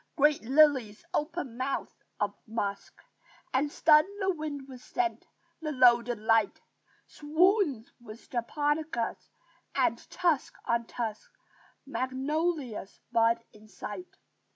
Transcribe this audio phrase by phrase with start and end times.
[0.15, 2.95] Great lilies open mouths of musk
[3.53, 5.27] And stun the wind with scent;
[5.61, 6.59] the loaded light
[7.05, 9.29] Swoons with japonicas;
[9.75, 11.29] and, tusk on tusk,
[11.85, 14.17] Magnolias bud in sight.